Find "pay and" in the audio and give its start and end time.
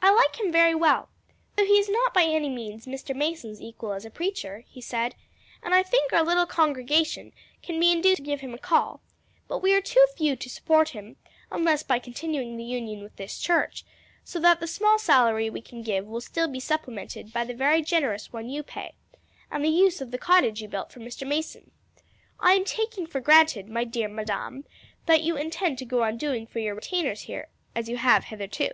18.62-19.64